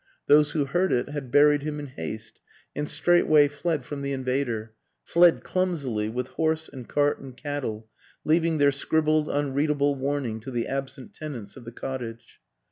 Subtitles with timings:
[0.25, 2.41] Those who heard it had buried him in haste,
[2.75, 7.87] and straightway fled from the invader fled clumsily, with horse and cart and cattle,
[8.25, 12.39] leav ing their scribbled, unreadable warning to the ab sent tenants of the cottage.